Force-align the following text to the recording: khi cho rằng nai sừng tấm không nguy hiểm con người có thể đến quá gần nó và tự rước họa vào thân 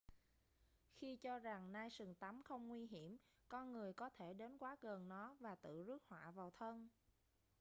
khi 0.97 1.15
cho 1.17 1.39
rằng 1.39 1.71
nai 1.73 1.89
sừng 1.89 2.15
tấm 2.15 2.43
không 2.43 2.67
nguy 2.67 2.87
hiểm 2.87 3.17
con 3.49 3.71
người 3.71 3.93
có 3.93 4.09
thể 4.09 4.33
đến 4.33 4.57
quá 4.57 4.75
gần 4.81 5.09
nó 5.09 5.35
và 5.39 5.55
tự 5.55 5.83
rước 5.83 6.03
họa 6.07 6.31
vào 6.31 6.51
thân 6.51 6.89